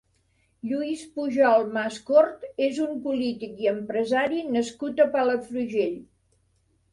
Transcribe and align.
Lluís 0.69 1.01
Pujol 1.17 1.65
Mascort 1.75 2.47
és 2.69 2.79
un 2.85 2.95
polític 3.03 3.61
i 3.67 3.69
empresari 3.73 4.41
nascut 4.57 5.05
a 5.07 5.09
Palafrugell. 5.19 5.95